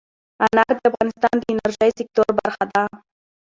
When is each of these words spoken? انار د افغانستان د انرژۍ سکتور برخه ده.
انار 0.43 0.71
د 0.77 0.79
افغانستان 0.89 1.35
د 1.39 1.43
انرژۍ 1.53 1.89
سکتور 1.99 2.27
برخه 2.39 2.63
ده. 2.73 2.83